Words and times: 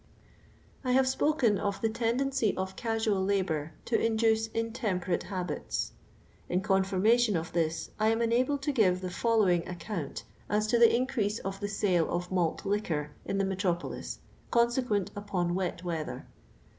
"I 0.83 0.93
have 0.93 1.07
spoken 1.07 1.59
of 1.59 1.79
tV.e 1.79 1.91
tendency 1.91 2.57
of 2.57 2.75
casual 2.75 3.23
labour 3.23 3.73
to 3.85 4.03
induce 4.03 4.47
intemperate 4.47 5.21
habits. 5.29 5.91
In 6.49 6.61
confirmation 6.61 7.37
of 7.37 7.53
this 7.53 7.91
I 7.99 8.07
am 8.07 8.19
enabled 8.19 8.63
to 8.63 8.71
give 8.71 9.01
the 9.01 9.11
following 9.11 9.67
account 9.67 10.23
as 10.49 10.65
to 10.73 10.79
the 10.79 10.89
i:icrease 10.91 11.39
of 11.41 11.59
the 11.59 11.67
sale 11.69 12.09
of 12.09 12.31
malt 12.31 12.65
liquor 12.65 13.11
in 13.25 13.37
the 13.37 13.45
metropolis 13.45 14.17
cons'tjucitt 14.51 15.09
upon 15.15 15.53
iret" 15.53 15.81
mffHr. 15.83 16.23